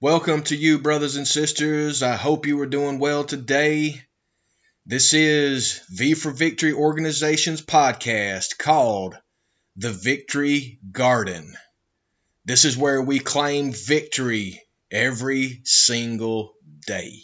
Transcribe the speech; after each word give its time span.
Welcome 0.00 0.42
to 0.44 0.56
you, 0.56 0.78
brothers 0.78 1.16
and 1.16 1.28
sisters. 1.28 2.02
I 2.02 2.16
hope 2.16 2.46
you 2.46 2.58
are 2.62 2.66
doing 2.66 2.98
well 2.98 3.24
today. 3.24 4.00
This 4.86 5.12
is 5.12 5.82
V 5.90 6.14
for 6.14 6.30
Victory 6.30 6.72
Organization's 6.72 7.60
podcast 7.60 8.56
called 8.56 9.18
The 9.76 9.92
Victory 9.92 10.78
Garden. 10.90 11.54
This 12.46 12.64
is 12.64 12.78
where 12.78 13.02
we 13.02 13.18
claim 13.18 13.72
victory 13.72 14.62
every 14.90 15.60
single 15.64 16.54
day. 16.86 17.20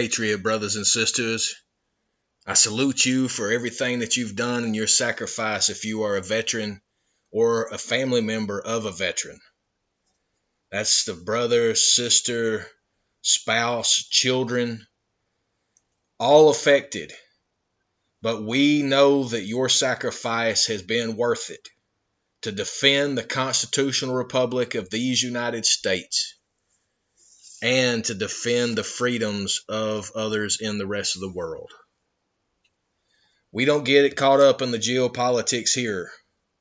Patriot 0.00 0.42
brothers 0.42 0.76
and 0.76 0.86
sisters. 0.86 1.54
I 2.46 2.54
salute 2.54 3.04
you 3.04 3.28
for 3.28 3.52
everything 3.52 3.98
that 3.98 4.16
you've 4.16 4.34
done 4.34 4.64
and 4.64 4.74
your 4.74 4.86
sacrifice 4.86 5.68
if 5.68 5.84
you 5.84 6.04
are 6.04 6.16
a 6.16 6.22
veteran 6.22 6.80
or 7.30 7.66
a 7.66 7.76
family 7.76 8.22
member 8.22 8.58
of 8.58 8.86
a 8.86 8.92
veteran. 8.92 9.38
That's 10.72 11.04
the 11.04 11.12
brother, 11.12 11.74
sister, 11.74 12.66
spouse, 13.20 14.08
children, 14.08 14.86
all 16.18 16.48
affected. 16.48 17.12
But 18.22 18.42
we 18.42 18.80
know 18.80 19.24
that 19.24 19.42
your 19.42 19.68
sacrifice 19.68 20.68
has 20.68 20.80
been 20.80 21.14
worth 21.14 21.50
it 21.50 21.68
to 22.40 22.52
defend 22.52 23.18
the 23.18 23.22
constitutional 23.22 24.14
republic 24.14 24.76
of 24.76 24.88
these 24.88 25.22
United 25.22 25.66
States 25.66 26.36
and 27.62 28.04
to 28.04 28.14
defend 28.14 28.76
the 28.76 28.84
freedoms 28.84 29.62
of 29.68 30.10
others 30.14 30.58
in 30.60 30.78
the 30.78 30.86
rest 30.86 31.16
of 31.16 31.20
the 31.20 31.32
world. 31.32 31.70
We 33.52 33.64
don't 33.64 33.84
get 33.84 34.04
it 34.04 34.16
caught 34.16 34.40
up 34.40 34.62
in 34.62 34.70
the 34.70 34.78
geopolitics 34.78 35.74
here. 35.74 36.10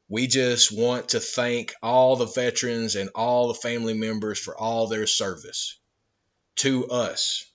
We 0.08 0.26
just 0.26 0.72
want 0.72 1.10
to 1.10 1.20
thank 1.20 1.74
all 1.84 2.16
the 2.16 2.26
veterans 2.26 2.96
and 2.96 3.12
all 3.14 3.48
the 3.48 3.54
family 3.54 3.94
members 3.94 4.40
for 4.40 4.58
all 4.58 4.88
their 4.88 5.06
service 5.06 5.78
to 6.58 6.88
us. 6.90 7.46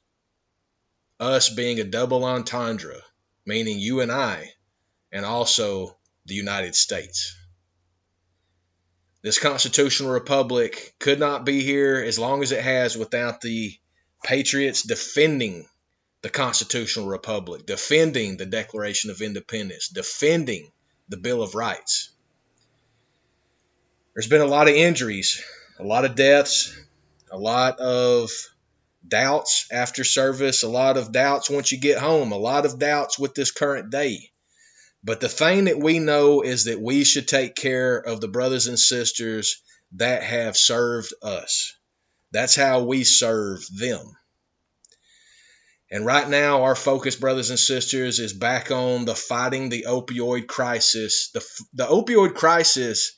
Us 1.18 1.48
being 1.50 1.80
a 1.80 1.84
double 1.84 2.24
entendre, 2.24 3.00
meaning 3.44 3.78
you 3.78 4.00
and 4.00 4.12
I, 4.12 4.52
and 5.12 5.24
also 5.24 5.96
the 6.26 6.34
United 6.34 6.74
States. 6.74 7.36
This 9.24 9.38
constitutional 9.38 10.10
republic 10.12 10.94
could 10.98 11.18
not 11.18 11.46
be 11.46 11.62
here 11.62 11.96
as 11.96 12.18
long 12.18 12.42
as 12.42 12.52
it 12.52 12.60
has 12.60 12.94
without 12.94 13.40
the 13.40 13.74
patriots 14.22 14.82
defending 14.82 15.66
the 16.20 16.28
constitutional 16.28 17.06
republic, 17.06 17.64
defending 17.64 18.36
the 18.36 18.44
Declaration 18.44 19.08
of 19.08 19.22
Independence, 19.22 19.88
defending 19.88 20.70
the 21.08 21.16
Bill 21.16 21.42
of 21.42 21.54
Rights. 21.54 22.10
There's 24.12 24.28
been 24.28 24.42
a 24.42 24.46
lot 24.46 24.68
of 24.68 24.74
injuries, 24.74 25.42
a 25.78 25.84
lot 25.84 26.04
of 26.04 26.16
deaths, 26.16 26.78
a 27.32 27.38
lot 27.38 27.80
of 27.80 28.30
doubts 29.08 29.68
after 29.72 30.04
service, 30.04 30.64
a 30.64 30.68
lot 30.68 30.98
of 30.98 31.12
doubts 31.12 31.48
once 31.48 31.72
you 31.72 31.78
get 31.78 31.96
home, 31.96 32.32
a 32.32 32.36
lot 32.36 32.66
of 32.66 32.78
doubts 32.78 33.18
with 33.18 33.34
this 33.34 33.52
current 33.52 33.88
day. 33.88 34.30
But 35.04 35.20
the 35.20 35.28
thing 35.28 35.64
that 35.64 35.78
we 35.78 35.98
know 35.98 36.40
is 36.40 36.64
that 36.64 36.80
we 36.80 37.04
should 37.04 37.28
take 37.28 37.54
care 37.54 37.98
of 37.98 38.22
the 38.22 38.28
brothers 38.28 38.68
and 38.68 38.78
sisters 38.78 39.62
that 39.96 40.22
have 40.22 40.56
served 40.56 41.12
us. 41.22 41.74
That's 42.32 42.56
how 42.56 42.84
we 42.84 43.04
serve 43.04 43.64
them. 43.78 44.16
And 45.90 46.06
right 46.06 46.28
now, 46.28 46.62
our 46.62 46.74
focus, 46.74 47.16
brothers 47.16 47.50
and 47.50 47.58
sisters, 47.58 48.18
is 48.18 48.32
back 48.32 48.70
on 48.70 49.04
the 49.04 49.14
fighting 49.14 49.68
the 49.68 49.84
opioid 49.86 50.48
crisis. 50.48 51.30
The, 51.34 51.46
the 51.74 51.86
opioid 51.86 52.34
crisis 52.34 53.12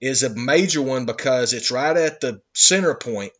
is 0.00 0.22
a 0.22 0.34
major 0.34 0.80
one 0.80 1.04
because 1.04 1.52
it's 1.52 1.72
right 1.72 1.96
at 1.96 2.20
the 2.20 2.40
center 2.54 2.94
point 2.94 3.32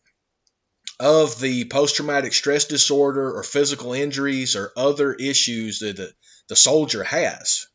of 0.99 1.39
the 1.39 1.65
post 1.65 1.95
traumatic 1.95 2.33
stress 2.33 2.65
disorder 2.65 3.31
or 3.31 3.43
physical 3.43 3.93
injuries 3.93 4.55
or 4.55 4.71
other 4.75 5.13
issues 5.13 5.79
that 5.79 5.97
the, 5.97 6.13
the 6.49 6.55
soldier 6.55 7.03
has. 7.03 7.67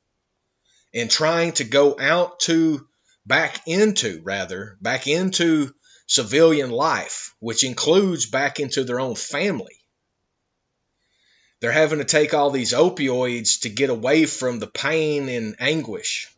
And 0.92 1.10
trying 1.10 1.52
to 1.52 1.64
go 1.64 1.98
out 1.98 2.40
to, 2.40 2.86
back 3.26 3.66
into, 3.66 4.20
rather, 4.22 4.76
back 4.80 5.06
into 5.06 5.74
civilian 6.06 6.70
life, 6.70 7.34
which 7.40 7.64
includes 7.64 8.26
back 8.26 8.60
into 8.60 8.84
their 8.84 9.00
own 9.00 9.14
family. 9.14 9.74
They're 11.60 11.72
having 11.72 11.98
to 11.98 12.04
take 12.04 12.34
all 12.34 12.50
these 12.50 12.74
opioids 12.74 13.62
to 13.62 13.70
get 13.70 13.88
away 13.88 14.26
from 14.26 14.58
the 14.58 14.66
pain 14.66 15.30
and 15.30 15.56
anguish. 15.58 16.28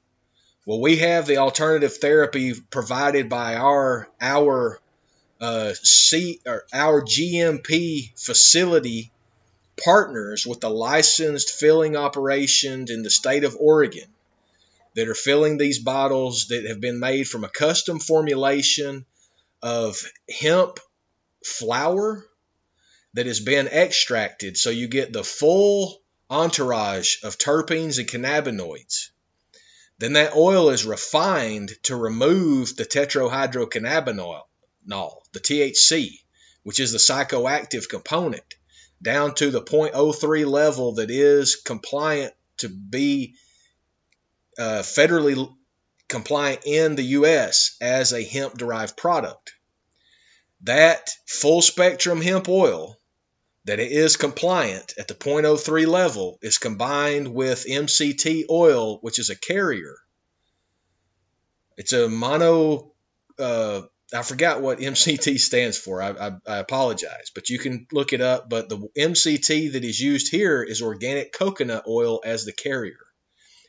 Well, 0.67 0.81
we 0.81 0.99
have 0.99 1.27
the 1.27 1.39
alternative 1.39 1.97
therapy 1.97 2.55
provided 2.55 3.29
by 3.29 3.57
our 3.57 4.09
our 4.21 4.81
uh, 5.41 5.73
C 5.75 6.41
or 6.47 6.65
our 6.73 7.03
GMP 7.03 8.11
facility 8.19 9.11
partners 9.83 10.47
with 10.47 10.61
the 10.61 10.71
licensed 10.71 11.51
filling 11.51 11.97
operations 11.97 12.91
in 12.91 13.03
the 13.03 13.11
state 13.11 13.45
of 13.45 13.57
Oregon 13.59 14.09
that 14.95 15.09
are 15.09 15.15
filling 15.15 15.59
these 15.59 15.79
bottles 15.79 16.49
that 16.49 16.65
have 16.65 16.81
been 16.81 16.99
made 16.99 17.29
from 17.29 17.45
a 17.45 17.49
custom 17.49 17.99
formulation 17.99 19.05
of 19.63 20.03
hemp 20.41 20.81
flower 21.45 22.25
that 23.15 23.27
has 23.27 23.41
been 23.41 23.69
extracted 23.69 24.57
so 24.57 24.71
you 24.71 24.89
get 24.89 25.13
the 25.13 25.25
full 25.25 26.01
entourage 26.31 27.23
of 27.23 27.39
terpenes 27.39 27.99
and 27.99 28.09
cannabinoids. 28.09 29.11
Then 29.99 30.15
that 30.15 30.37
oil 30.37 30.71
is 30.71 30.85
refined 30.85 31.73
to 31.85 31.97
remove 31.97 32.77
the 32.77 32.85
tetrahydrocannabinol, 32.85 34.43
the 35.37 35.41
THC, 35.41 36.21
which 36.63 36.81
is 36.81 36.93
the 36.93 36.99
psychoactive 36.99 37.89
component, 37.89 38.55
down 39.03 39.35
to 39.35 39.51
the 39.51 39.63
0.03 39.63 40.47
level 40.47 40.95
that 40.95 41.11
is 41.11 41.57
compliant 41.57 42.33
to 42.59 42.69
be 42.69 43.35
uh, 44.59 44.81
federally 44.83 45.55
compliant 46.09 46.63
in 46.65 46.97
the 46.97 47.03
U.S. 47.03 47.77
as 47.81 48.13
a 48.13 48.25
hemp 48.25 48.57
derived 48.57 48.97
product. 48.97 49.53
That 50.63 51.11
full 51.27 51.61
spectrum 51.61 52.23
hemp 52.23 52.49
oil 52.49 52.97
that 53.67 53.81
it 53.81 53.93
is 53.93 54.17
compliant 54.17 54.95
at 54.97 55.09
the 55.09 55.15
0.03 55.15 55.87
level 55.87 56.39
is 56.41 56.57
combined 56.57 57.29
with 57.29 57.67
MCT 57.69 58.45
oil, 58.49 58.99
which 59.01 59.19
is 59.19 59.29
a 59.29 59.37
carrier. 59.37 59.97
It's 61.77 61.93
a 61.93 62.09
mono, 62.09 62.93
uh, 63.39 63.83
I 64.15 64.23
forgot 64.23 64.63
what 64.63 64.79
MCT 64.79 65.41
stands 65.41 65.77
for. 65.77 66.01
I, 66.01 66.11
I, 66.11 66.31
I 66.47 66.57
apologize, 66.59 67.33
but 67.35 67.51
you 67.51 67.59
can 67.59 67.87
look 67.93 68.13
it 68.13 68.21
up. 68.21 68.49
But 68.49 68.69
the 68.69 68.79
MCT 68.97 69.73
that 69.73 69.85
is 69.85 70.01
used 70.01 70.31
here 70.31 70.63
is 70.63 70.83
organic 70.83 71.33
coconut 71.33 71.85
oil 71.89 72.21
as 72.25 72.45
the 72.45 72.53
carrier. 72.53 72.99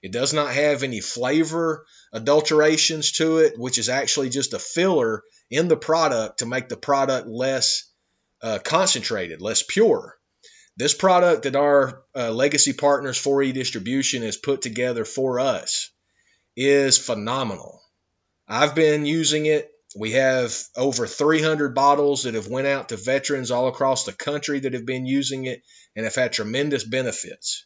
It 0.04 0.12
does 0.12 0.34
not 0.34 0.54
have 0.54 0.84
any 0.84 1.00
flavor 1.00 1.86
adulterations 2.14 3.14
to 3.14 3.40
it, 3.40 3.58
which 3.58 3.80
is 3.80 3.90
actually 3.90 4.30
just 4.30 4.54
a 4.54 4.60
filler 4.60 5.24
in 5.50 5.68
the 5.68 5.78
product 5.78 6.40
to 6.40 6.46
make 6.46 6.70
the 6.70 6.78
product 6.78 7.28
less 7.28 7.92
uh, 8.42 8.60
concentrated, 8.64 9.42
less 9.42 9.64
pure. 9.64 10.18
This 10.76 10.94
product 10.94 11.44
that 11.44 11.56
our 11.56 12.04
uh, 12.16 12.32
legacy 12.32 12.74
partners 12.74 13.20
4E 13.20 13.54
Distribution 13.54 14.22
has 14.22 14.38
put 14.38 14.62
together 14.62 15.06
for 15.06 15.40
us 15.40 15.90
is 16.56 17.00
phenomenal. 17.00 17.82
I've 18.48 18.76
been 18.76 19.06
using 19.06 19.48
it. 19.48 19.72
We 19.96 20.12
have 20.12 20.56
over 20.76 21.08
300 21.08 21.74
bottles 21.74 22.24
that 22.24 22.34
have 22.34 22.48
went 22.48 22.68
out 22.68 22.90
to 22.90 22.98
veterans 22.98 23.52
all 23.52 23.68
across 23.68 24.06
the 24.06 24.14
country 24.14 24.60
that 24.60 24.74
have 24.74 24.86
been 24.86 25.06
using 25.06 25.46
it 25.46 25.62
and 25.96 26.06
have 26.06 26.16
had 26.16 26.34
tremendous 26.34 26.84
benefits. 26.84 27.66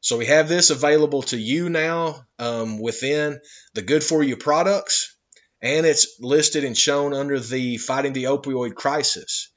So 0.00 0.18
we 0.18 0.26
have 0.26 0.48
this 0.48 0.70
available 0.70 1.22
to 1.24 1.38
you 1.38 1.70
now 1.70 2.26
um, 2.40 2.80
within 2.80 3.40
the 3.74 3.82
Good 3.82 4.02
For 4.02 4.22
You 4.22 4.36
products, 4.36 5.16
and 5.62 5.86
it's 5.86 6.18
listed 6.18 6.64
and 6.64 6.76
shown 6.76 7.14
under 7.14 7.38
the 7.38 7.78
Fighting 7.78 8.12
the 8.12 8.24
Opioid 8.24 8.74
Crisis. 8.74 9.48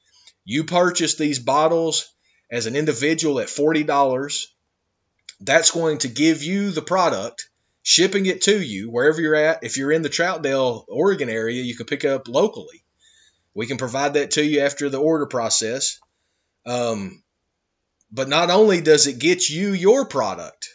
You 0.44 0.62
purchase 0.62 1.16
these 1.16 1.40
bottles 1.40 2.08
as 2.48 2.66
an 2.66 2.76
individual 2.76 3.40
at 3.40 3.48
$40. 3.48 4.44
That's 5.40 5.72
going 5.72 5.98
to 5.98 6.08
give 6.08 6.44
you 6.44 6.70
the 6.70 6.82
product, 6.82 7.50
shipping 7.86 8.26
it 8.26 8.42
to 8.42 8.60
you 8.60 8.90
wherever 8.90 9.20
you're 9.20 9.36
at. 9.36 9.62
If 9.62 9.76
you're 9.76 9.92
in 9.92 10.02
the 10.02 10.10
Troutdale, 10.10 10.84
Oregon 10.88 11.28
area, 11.28 11.62
you 11.62 11.76
can 11.76 11.86
pick 11.86 12.04
up 12.04 12.26
locally. 12.26 12.82
We 13.54 13.68
can 13.68 13.76
provide 13.76 14.14
that 14.14 14.32
to 14.32 14.44
you 14.44 14.62
after 14.62 14.88
the 14.88 14.98
order 14.98 15.26
process. 15.26 16.00
Um, 16.66 17.22
but 18.10 18.28
not 18.28 18.50
only 18.50 18.80
does 18.80 19.06
it 19.06 19.20
get 19.20 19.48
you 19.48 19.72
your 19.72 20.04
product, 20.04 20.68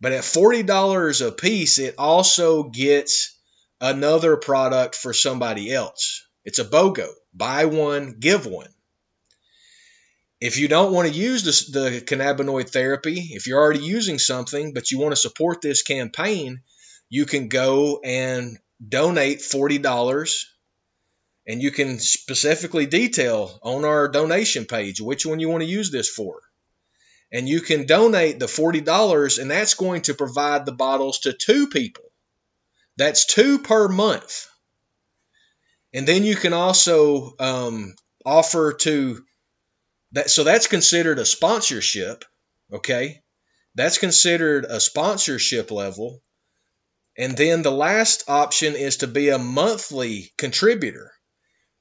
but 0.00 0.12
at 0.12 0.24
$40 0.24 1.26
a 1.26 1.32
piece, 1.32 1.78
it 1.78 1.96
also 1.98 2.62
gets 2.62 3.38
another 3.78 4.38
product 4.38 4.94
for 4.94 5.12
somebody 5.12 5.70
else. 5.70 6.26
It's 6.46 6.58
a 6.58 6.64
BOGO. 6.64 7.10
Buy 7.34 7.66
one, 7.66 8.16
give 8.18 8.46
one. 8.46 8.72
If 10.40 10.56
you 10.58 10.68
don't 10.68 10.92
want 10.92 11.08
to 11.08 11.14
use 11.14 11.42
the 11.42 12.00
cannabinoid 12.06 12.70
therapy, 12.70 13.30
if 13.32 13.46
you're 13.46 13.60
already 13.60 13.84
using 13.84 14.18
something, 14.18 14.72
but 14.72 14.90
you 14.92 14.98
want 14.98 15.12
to 15.12 15.20
support 15.20 15.60
this 15.60 15.82
campaign, 15.82 16.60
you 17.08 17.26
can 17.26 17.48
go 17.48 18.00
and 18.04 18.56
donate 18.86 19.40
$40 19.40 20.44
and 21.46 21.62
you 21.62 21.70
can 21.72 21.98
specifically 21.98 22.86
detail 22.86 23.58
on 23.62 23.84
our 23.84 24.06
donation 24.06 24.66
page 24.66 25.00
which 25.00 25.26
one 25.26 25.40
you 25.40 25.48
want 25.48 25.62
to 25.62 25.68
use 25.68 25.90
this 25.90 26.08
for. 26.08 26.40
And 27.32 27.48
you 27.48 27.60
can 27.60 27.86
donate 27.86 28.38
the 28.38 28.46
$40 28.46 29.40
and 29.40 29.50
that's 29.50 29.74
going 29.74 30.02
to 30.02 30.14
provide 30.14 30.66
the 30.66 30.72
bottles 30.72 31.20
to 31.20 31.32
two 31.32 31.66
people. 31.66 32.04
That's 32.96 33.26
two 33.26 33.58
per 33.58 33.88
month. 33.88 34.46
And 35.92 36.06
then 36.06 36.22
you 36.22 36.36
can 36.36 36.52
also 36.52 37.34
um, 37.40 37.94
offer 38.24 38.74
to 38.74 39.24
that 40.12 40.30
so 40.30 40.44
that's 40.44 40.66
considered 40.66 41.18
a 41.18 41.26
sponsorship, 41.26 42.24
okay? 42.72 43.22
That's 43.74 43.98
considered 43.98 44.64
a 44.64 44.80
sponsorship 44.80 45.70
level. 45.70 46.22
And 47.16 47.36
then 47.36 47.62
the 47.62 47.70
last 47.70 48.24
option 48.28 48.74
is 48.74 48.98
to 48.98 49.06
be 49.06 49.28
a 49.28 49.38
monthly 49.38 50.32
contributor. 50.38 51.12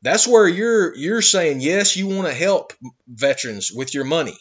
That's 0.01 0.27
where 0.27 0.47
you're 0.47 0.95
you're 0.95 1.21
saying 1.21 1.61
yes, 1.61 1.95
you 1.95 2.07
want 2.07 2.27
to 2.27 2.33
help 2.33 2.73
veterans 3.07 3.71
with 3.71 3.93
your 3.93 4.03
money. 4.03 4.37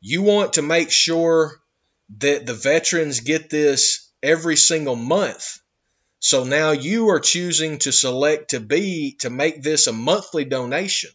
You 0.00 0.22
want 0.22 0.54
to 0.54 0.62
make 0.62 0.90
sure 0.90 1.58
that 2.18 2.46
the 2.46 2.54
veterans 2.54 3.20
get 3.20 3.48
this 3.48 4.10
every 4.22 4.56
single 4.56 4.96
month. 4.96 5.58
So 6.20 6.44
now 6.44 6.72
you 6.72 7.10
are 7.10 7.20
choosing 7.20 7.78
to 7.80 7.92
select 7.92 8.50
to 8.50 8.60
be 8.60 9.16
to 9.20 9.30
make 9.30 9.62
this 9.62 9.86
a 9.86 9.92
monthly 9.92 10.44
donation. 10.44 11.10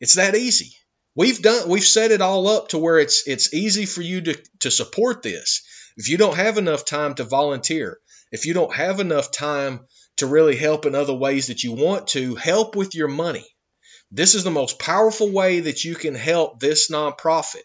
It's 0.00 0.14
that 0.14 0.34
easy. 0.34 0.74
We've 1.14 1.42
done 1.42 1.68
we've 1.68 1.84
set 1.84 2.10
it 2.10 2.22
all 2.22 2.48
up 2.48 2.68
to 2.68 2.78
where 2.78 2.98
it's 2.98 3.28
it's 3.28 3.52
easy 3.52 3.84
for 3.86 4.00
you 4.00 4.20
to, 4.22 4.42
to 4.60 4.70
support 4.70 5.22
this. 5.22 5.62
If 5.96 6.08
you 6.08 6.16
don't 6.16 6.36
have 6.36 6.56
enough 6.56 6.84
time 6.86 7.14
to 7.16 7.24
volunteer, 7.24 7.98
if 8.30 8.46
you 8.46 8.54
don't 8.54 8.74
have 8.74 8.98
enough 8.98 9.30
time 9.30 9.86
to 10.16 10.26
really 10.26 10.56
help 10.56 10.86
in 10.86 10.94
other 10.94 11.14
ways 11.14 11.48
that 11.48 11.62
you 11.62 11.72
want 11.72 12.08
to, 12.08 12.34
help 12.34 12.76
with 12.76 12.94
your 12.94 13.08
money. 13.08 13.46
This 14.10 14.34
is 14.34 14.44
the 14.44 14.50
most 14.50 14.78
powerful 14.78 15.30
way 15.30 15.60
that 15.60 15.84
you 15.84 15.94
can 15.94 16.14
help 16.14 16.60
this 16.60 16.90
nonprofit 16.90 17.64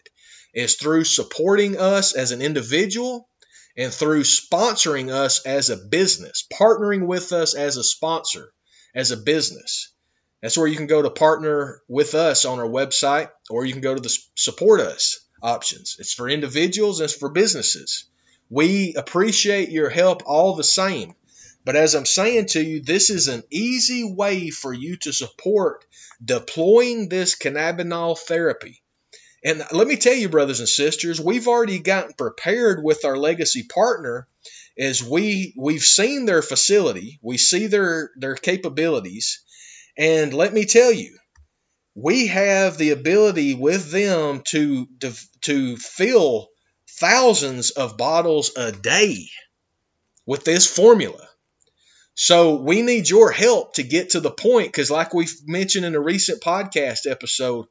is 0.54 0.76
through 0.76 1.04
supporting 1.04 1.78
us 1.78 2.14
as 2.14 2.32
an 2.32 2.42
individual 2.42 3.28
and 3.76 3.92
through 3.92 4.24
sponsoring 4.24 5.10
us 5.10 5.46
as 5.46 5.70
a 5.70 5.76
business, 5.76 6.46
partnering 6.52 7.06
with 7.06 7.32
us 7.32 7.54
as 7.54 7.76
a 7.76 7.84
sponsor, 7.84 8.52
as 8.94 9.10
a 9.10 9.16
business. 9.16 9.92
That's 10.40 10.56
where 10.56 10.66
you 10.66 10.76
can 10.76 10.86
go 10.86 11.02
to 11.02 11.10
partner 11.10 11.82
with 11.88 12.14
us 12.14 12.44
on 12.44 12.58
our 12.58 12.68
website, 12.68 13.30
or 13.50 13.64
you 13.64 13.72
can 13.72 13.82
go 13.82 13.94
to 13.94 14.00
the 14.00 14.16
support 14.34 14.80
us 14.80 15.20
options. 15.42 15.96
It's 15.98 16.14
for 16.14 16.28
individuals 16.28 17.00
and 17.00 17.04
it's 17.06 17.18
for 17.18 17.28
businesses. 17.28 18.04
We 18.50 18.94
appreciate 18.94 19.70
your 19.70 19.90
help 19.90 20.22
all 20.26 20.54
the 20.54 20.64
same. 20.64 21.14
But 21.64 21.76
as 21.76 21.94
I'm 21.94 22.06
saying 22.06 22.46
to 22.46 22.62
you, 22.62 22.80
this 22.80 23.10
is 23.10 23.28
an 23.28 23.42
easy 23.50 24.04
way 24.04 24.50
for 24.50 24.72
you 24.72 24.96
to 24.98 25.12
support 25.12 25.84
deploying 26.24 27.08
this 27.08 27.36
cannabinol 27.36 28.18
therapy. 28.18 28.80
And 29.44 29.62
let 29.72 29.86
me 29.86 29.96
tell 29.96 30.14
you, 30.14 30.28
brothers 30.28 30.60
and 30.60 30.68
sisters, 30.68 31.20
we've 31.20 31.46
already 31.46 31.78
gotten 31.78 32.14
prepared 32.14 32.82
with 32.82 33.04
our 33.04 33.16
legacy 33.16 33.64
partner 33.64 34.26
as 34.78 35.02
we 35.02 35.54
we've 35.56 35.82
seen 35.82 36.24
their 36.24 36.42
facility, 36.42 37.18
we 37.20 37.36
see 37.36 37.66
their 37.66 38.12
their 38.16 38.34
capabilities, 38.34 39.40
and 39.98 40.32
let 40.32 40.54
me 40.54 40.64
tell 40.64 40.92
you, 40.92 41.18
we 41.94 42.28
have 42.28 42.78
the 42.78 42.90
ability 42.90 43.54
with 43.54 43.90
them 43.90 44.42
to 44.46 44.86
to 45.42 45.76
fill 45.76 46.48
thousands 46.88 47.70
of 47.70 47.96
bottles 47.96 48.52
a 48.56 48.70
day 48.72 49.26
with 50.24 50.44
this 50.44 50.66
formula. 50.66 51.28
So 52.14 52.56
we 52.56 52.82
need 52.82 53.08
your 53.08 53.30
help 53.30 53.74
to 53.74 53.82
get 53.82 54.10
to 54.10 54.20
the 54.20 54.30
point 54.30 54.68
because, 54.68 54.90
like 54.90 55.14
we've 55.14 55.34
mentioned 55.46 55.84
in 55.84 55.94
a 55.94 56.00
recent 56.00 56.40
podcast 56.40 57.10
episode, 57.10 57.66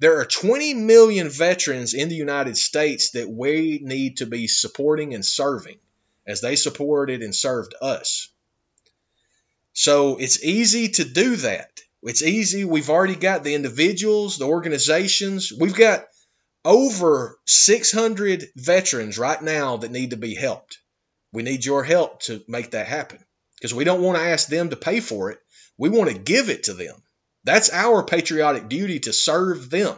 there 0.00 0.20
are 0.20 0.24
20 0.24 0.74
million 0.74 1.28
veterans 1.28 1.94
in 1.94 2.08
the 2.08 2.14
United 2.14 2.56
States 2.56 3.12
that 3.12 3.28
we 3.28 3.80
need 3.82 4.18
to 4.18 4.26
be 4.26 4.46
supporting 4.46 5.14
and 5.14 5.24
serving 5.24 5.78
as 6.26 6.40
they 6.40 6.54
supported 6.54 7.22
and 7.22 7.34
served 7.34 7.74
us. 7.80 8.28
So 9.78 10.16
it's 10.16 10.42
easy 10.42 10.88
to 10.88 11.04
do 11.04 11.36
that. 11.36 11.70
It's 12.02 12.24
easy. 12.24 12.64
We've 12.64 12.90
already 12.90 13.14
got 13.14 13.44
the 13.44 13.54
individuals, 13.54 14.36
the 14.36 14.44
organizations. 14.44 15.52
We've 15.52 15.72
got 15.72 16.04
over 16.64 17.38
600 17.46 18.48
veterans 18.56 19.18
right 19.18 19.40
now 19.40 19.76
that 19.76 19.92
need 19.92 20.10
to 20.10 20.16
be 20.16 20.34
helped. 20.34 20.78
We 21.32 21.44
need 21.44 21.64
your 21.64 21.84
help 21.84 22.22
to 22.22 22.42
make 22.48 22.72
that 22.72 22.88
happen 22.88 23.20
because 23.54 23.72
we 23.72 23.84
don't 23.84 24.02
want 24.02 24.18
to 24.18 24.24
ask 24.24 24.48
them 24.48 24.70
to 24.70 24.74
pay 24.76 24.98
for 24.98 25.30
it. 25.30 25.38
We 25.78 25.90
want 25.90 26.10
to 26.10 26.18
give 26.18 26.50
it 26.50 26.64
to 26.64 26.74
them. 26.74 26.96
That's 27.44 27.72
our 27.72 28.02
patriotic 28.02 28.68
duty 28.68 28.98
to 29.00 29.12
serve 29.12 29.70
them. 29.70 29.96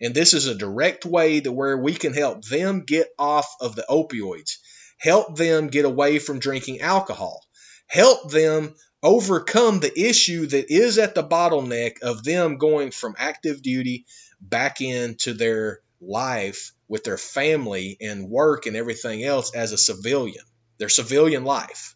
And 0.00 0.14
this 0.14 0.32
is 0.32 0.46
a 0.46 0.54
direct 0.54 1.04
way 1.04 1.42
to 1.42 1.52
where 1.52 1.76
we 1.76 1.92
can 1.92 2.14
help 2.14 2.46
them 2.46 2.80
get 2.86 3.08
off 3.18 3.56
of 3.60 3.76
the 3.76 3.84
opioids, 3.90 4.52
help 4.96 5.36
them 5.36 5.68
get 5.68 5.84
away 5.84 6.18
from 6.18 6.38
drinking 6.38 6.80
alcohol, 6.80 7.44
help 7.88 8.30
them 8.30 8.74
overcome 9.02 9.80
the 9.80 10.00
issue 10.00 10.46
that 10.46 10.72
is 10.72 10.98
at 10.98 11.14
the 11.14 11.22
bottleneck 11.22 12.02
of 12.02 12.24
them 12.24 12.58
going 12.58 12.90
from 12.90 13.14
active 13.18 13.62
duty 13.62 14.06
back 14.40 14.80
into 14.80 15.34
their 15.34 15.80
life 16.00 16.72
with 16.88 17.04
their 17.04 17.18
family 17.18 17.96
and 18.00 18.28
work 18.28 18.66
and 18.66 18.76
everything 18.76 19.22
else 19.22 19.54
as 19.54 19.72
a 19.72 19.78
civilian, 19.78 20.44
their 20.78 20.88
civilian 20.88 21.44
life. 21.44 21.94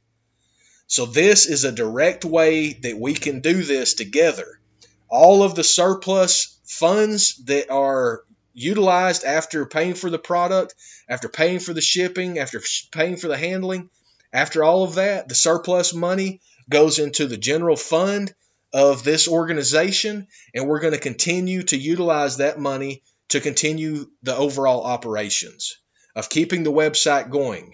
So, 0.87 1.07
this 1.07 1.47
is 1.47 1.65
a 1.65 1.73
direct 1.73 2.25
way 2.25 2.75
that 2.75 2.99
we 2.99 3.15
can 3.15 3.41
do 3.41 3.63
this 3.63 3.95
together. 3.95 4.61
All 5.09 5.43
of 5.43 5.55
the 5.55 5.65
surplus 5.65 6.59
funds 6.65 7.37
that 7.45 7.71
are 7.71 8.25
utilized 8.55 9.25
after 9.25 9.65
paying 9.65 9.95
for 9.95 10.11
the 10.11 10.19
product, 10.19 10.75
after 11.09 11.29
paying 11.29 11.61
for 11.61 11.73
the 11.73 11.81
shipping, 11.81 12.39
after 12.39 12.61
paying 12.91 13.17
for 13.17 13.29
the 13.29 13.37
handling, 13.37 13.89
after 14.33 14.63
all 14.63 14.85
of 14.85 14.97
that, 14.97 15.29
the 15.29 15.35
surplus 15.35 15.95
money 15.95 16.41
goes 16.71 16.99
into 16.99 17.27
the 17.27 17.37
general 17.37 17.77
fund 17.77 18.35
of 18.73 19.05
this 19.05 19.29
organization, 19.29 20.27
and 20.55 20.67
we're 20.67 20.81
going 20.81 20.95
to 20.95 21.01
continue 21.01 21.63
to 21.65 21.77
utilize 21.77 22.39
that 22.39 22.59
money 22.59 23.03
to 23.29 23.41
continue 23.41 24.07
the 24.23 24.37
overall 24.37 24.83
operations 24.85 25.79
of 26.15 26.29
keeping 26.29 26.63
the 26.63 26.73
website 26.73 27.31
going, 27.31 27.73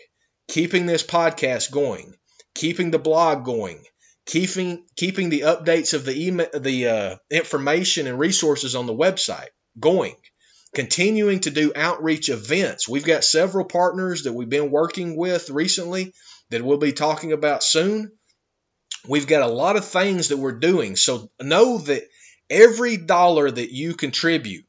keeping 0.49 0.87
this 0.87 1.03
podcast 1.03 1.71
going, 1.71 2.15
keeping 2.55 2.91
the 2.91 2.99
blog 2.99 3.45
going, 3.45 3.83
keeping 4.27 4.85
keeping 4.97 5.31
the 5.31 5.41
updates 5.41 5.95
of 5.95 6.05
the 6.05 6.27
email, 6.27 6.49
the 6.55 6.87
uh, 6.87 7.17
information 7.31 8.07
and 8.07 8.19
resources 8.19 8.75
on 8.75 8.87
the 8.87 8.95
website 8.95 9.49
going, 9.79 10.17
continuing 10.75 11.41
to 11.41 11.51
do 11.51 11.73
outreach 11.75 12.29
events. 12.29 12.89
We've 12.89 13.05
got 13.05 13.25
several 13.25 13.65
partners 13.65 14.25
that 14.25 14.33
we've 14.33 14.49
been 14.49 14.71
working 14.71 15.17
with 15.17 15.51
recently 15.51 16.15
that 16.51 16.63
we'll 16.63 16.79
be 16.79 16.93
talking 16.93 17.33
about 17.33 17.63
soon. 17.63 18.13
We've 19.09 19.27
got 19.27 19.43
a 19.43 19.53
lot 19.53 19.77
of 19.77 19.85
things 19.87 20.29
that 20.29 20.37
we're 20.37 20.59
doing. 20.59 20.97
So 20.97 21.31
know 21.41 21.79
that 21.79 22.03
every 22.51 22.97
dollar 22.97 23.51
that 23.51 23.73
you 23.73 23.95
contribute, 23.95 24.65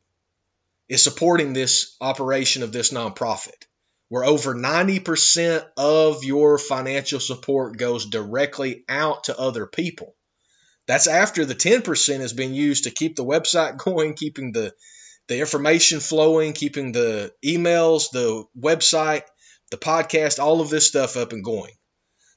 is 0.90 1.04
supporting 1.04 1.54
this 1.54 1.96
operation 2.02 2.64
of 2.64 2.74
this 2.74 2.92
nonprofit, 2.92 3.68
where 4.10 4.26
over 4.26 4.56
90% 4.56 5.64
of 5.78 6.24
your 6.24 6.58
financial 6.58 7.20
support 7.20 7.78
goes 7.78 8.08
directly 8.08 8.84
out 8.90 9.26
to 9.26 9.40
other 9.40 9.68
people. 9.68 10.16
That's 10.88 11.06
after 11.06 11.46
the 11.46 11.54
10% 11.54 12.20
has 12.20 12.34
been 12.34 12.56
used 12.56 12.86
to 12.86 12.92
keep 12.92 13.16
the 13.16 13.24
website 13.24 13.78
going, 13.86 14.16
keeping 14.16 14.52
the, 14.52 14.74
the 15.28 15.40
information 15.40 16.00
flowing, 16.00 16.54
keeping 16.54 16.92
the 16.92 17.32
emails, 17.46 18.10
the 18.12 18.46
website, 18.60 19.22
the 19.70 19.78
podcast, 19.78 20.40
all 20.40 20.60
of 20.60 20.72
this 20.72 20.88
stuff 20.88 21.16
up 21.16 21.32
and 21.32 21.44
going. 21.44 21.72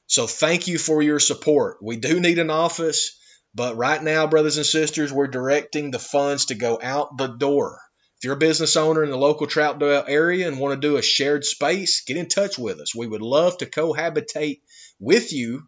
So 0.07 0.27
thank 0.27 0.67
you 0.67 0.77
for 0.77 1.01
your 1.01 1.19
support. 1.19 1.77
We 1.81 1.97
do 1.97 2.19
need 2.19 2.39
an 2.39 2.49
office, 2.49 3.17
but 3.55 3.77
right 3.77 4.01
now, 4.01 4.27
brothers 4.27 4.57
and 4.57 4.65
sisters, 4.65 5.13
we're 5.13 5.27
directing 5.27 5.91
the 5.91 5.99
funds 5.99 6.45
to 6.45 6.55
go 6.55 6.79
out 6.81 7.17
the 7.17 7.27
door. 7.27 7.79
If 8.17 8.25
you're 8.25 8.35
a 8.35 8.37
business 8.37 8.77
owner 8.77 9.03
in 9.03 9.09
the 9.09 9.17
local 9.17 9.47
Troutdale 9.47 10.05
area 10.07 10.47
and 10.47 10.59
want 10.59 10.73
to 10.73 10.87
do 10.87 10.97
a 10.97 11.01
shared 11.01 11.43
space, 11.43 12.03
get 12.05 12.17
in 12.17 12.29
touch 12.29 12.57
with 12.57 12.79
us. 12.79 12.95
We 12.95 13.07
would 13.07 13.21
love 13.21 13.57
to 13.57 13.65
cohabitate 13.65 14.61
with 14.99 15.33
you 15.33 15.67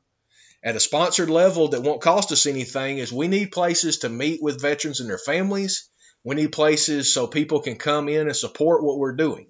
at 0.64 0.76
a 0.76 0.80
sponsored 0.80 1.30
level 1.30 1.68
that 1.70 1.84
won't 1.84 2.02
cost 2.02 2.32
us 2.32 2.46
anything 2.46 3.00
as 3.00 3.12
we 3.14 3.28
need 3.28 3.52
places 3.52 4.00
to 4.00 4.10
meet 4.10 4.42
with 4.42 4.62
veterans 4.62 5.00
and 5.00 5.10
their 5.10 5.18
families. 5.18 5.90
We 6.24 6.36
need 6.36 6.54
places 6.54 7.14
so 7.14 7.28
people 7.28 7.60
can 7.60 7.76
come 7.76 8.10
in 8.10 8.28
and 8.28 8.36
support 8.36 8.84
what 8.84 8.98
we're 8.98 9.16
doing. 9.16 9.48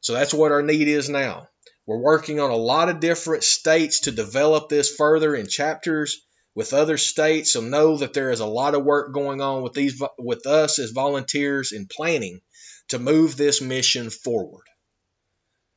So 0.00 0.14
that's 0.14 0.34
what 0.34 0.50
our 0.50 0.62
need 0.62 0.88
is 0.88 1.08
now. 1.08 1.48
We're 1.88 1.96
working 1.96 2.38
on 2.38 2.50
a 2.50 2.56
lot 2.56 2.90
of 2.90 3.00
different 3.00 3.44
states 3.44 4.00
to 4.00 4.10
develop 4.10 4.68
this 4.68 4.94
further 4.94 5.34
in 5.34 5.46
chapters 5.46 6.20
with 6.54 6.74
other 6.74 6.98
states. 6.98 7.54
So 7.54 7.62
know 7.62 7.96
that 7.96 8.12
there 8.12 8.30
is 8.30 8.40
a 8.40 8.46
lot 8.46 8.74
of 8.74 8.84
work 8.84 9.14
going 9.14 9.40
on 9.40 9.62
with 9.62 9.72
these 9.72 9.98
with 10.18 10.46
us 10.46 10.78
as 10.78 10.90
volunteers 10.90 11.72
in 11.72 11.86
planning 11.86 12.42
to 12.88 12.98
move 12.98 13.38
this 13.38 13.62
mission 13.62 14.10
forward. 14.10 14.66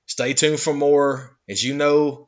Stay 0.05 0.33
tuned 0.33 0.59
for 0.59 0.73
more. 0.73 1.37
As 1.47 1.63
you 1.63 1.75
know, 1.75 2.27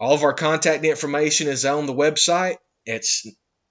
all 0.00 0.14
of 0.14 0.22
our 0.22 0.32
contact 0.32 0.82
information 0.82 1.48
is 1.48 1.66
on 1.66 1.84
the 1.84 1.92
website. 1.92 2.56
It's 2.86 3.26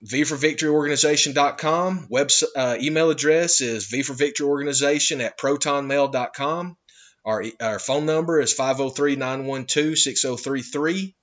v4victoryorganization.com. 0.05 2.05
Web, 2.11 2.29
uh, 2.55 2.77
email 2.79 3.09
address 3.09 3.61
is 3.61 3.87
v4victoryorganization 3.87 5.21
at 5.21 5.39
protonmail.com. 5.39 6.77
Our, 7.25 7.43
our 7.59 7.79
phone 7.79 8.05
number 8.05 8.39
is 8.39 8.53
503 8.53 9.15
912 9.15 9.97
6033. 9.97 11.15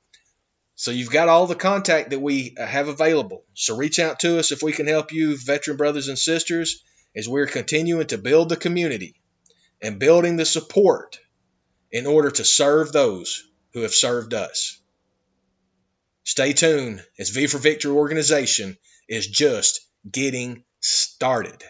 So 0.74 0.90
you've 0.90 1.10
got 1.10 1.28
all 1.28 1.46
the 1.46 1.54
contact 1.54 2.10
that 2.10 2.20
we 2.20 2.56
uh, 2.58 2.66
have 2.66 2.88
available. 2.88 3.44
So 3.54 3.76
reach 3.76 3.98
out 3.98 4.20
to 4.20 4.38
us 4.38 4.50
if 4.50 4.62
we 4.62 4.72
can 4.72 4.88
help 4.88 5.12
you, 5.12 5.36
veteran 5.36 5.76
brothers 5.76 6.08
and 6.08 6.18
sisters, 6.18 6.82
as 7.14 7.28
we're 7.28 7.46
continuing 7.46 8.06
to 8.08 8.18
build 8.18 8.48
the 8.48 8.56
community 8.56 9.14
and 9.80 10.00
building 10.00 10.36
the 10.36 10.44
support 10.44 11.20
in 11.92 12.06
order 12.06 12.30
to 12.30 12.44
serve 12.44 12.90
those 12.90 13.44
who 13.74 13.82
have 13.82 13.94
served 13.94 14.34
us. 14.34 14.80
Stay 16.24 16.52
tuned 16.52 17.04
as 17.18 17.30
V 17.30 17.46
for 17.46 17.58
Victory 17.58 17.92
organization 17.92 18.76
is 19.08 19.26
just 19.26 19.80
getting 20.10 20.64
started. 20.80 21.62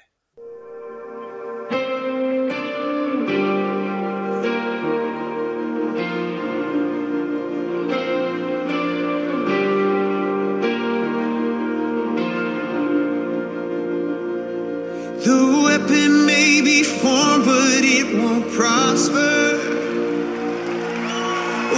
Prosper. 18.52 19.58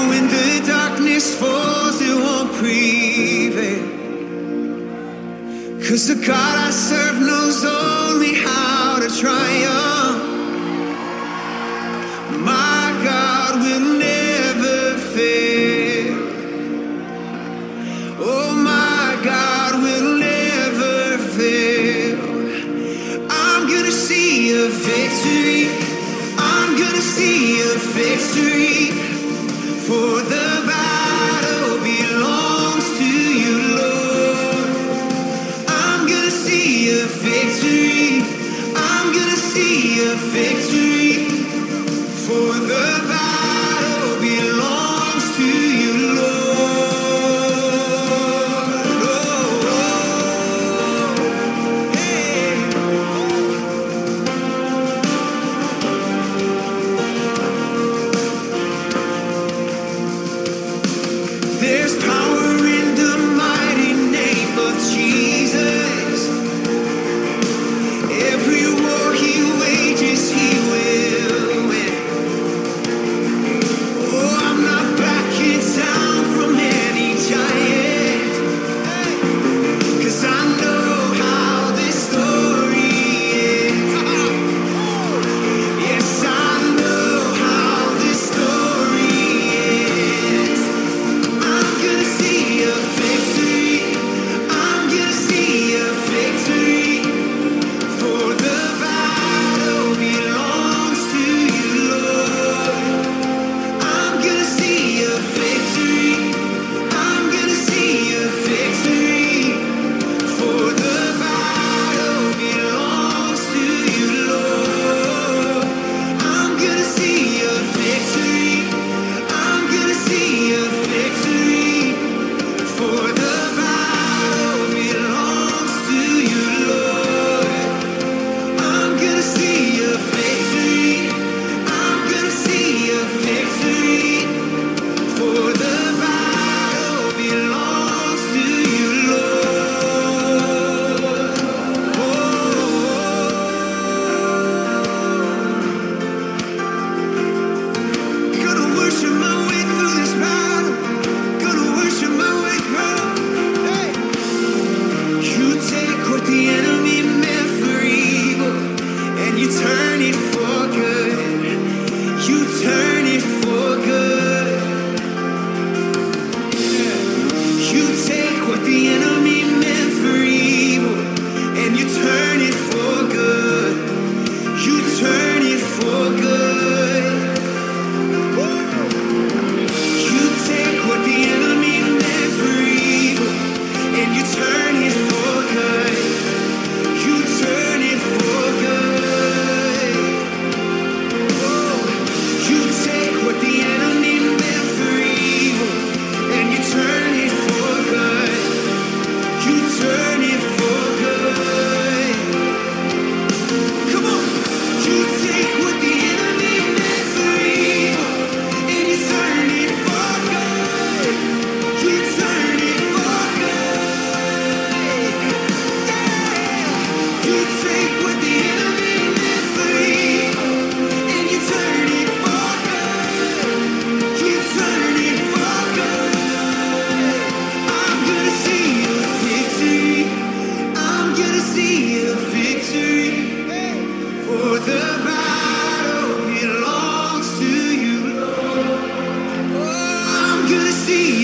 When 0.09 0.29
the 0.29 0.65
darkness 0.67 1.39
falls, 1.39 2.01
it 2.01 2.15
won't 2.15 2.53
prevail. 2.55 3.95
Cause 5.87 6.09
the 6.09 6.15
God 6.27 6.59
I 6.67 6.71
serve 6.71 7.21
knows 7.21 7.65
only 7.65 8.35
how 8.35 8.99
to 9.01 9.09
triumph. 9.21 9.94
A 39.85 40.15
victory. 40.33 41.29
For 42.25 42.59
the 42.69 43.24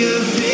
you 0.01 0.23
feel? 0.23 0.50